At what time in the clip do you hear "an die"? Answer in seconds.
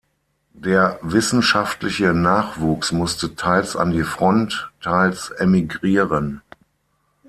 3.75-4.01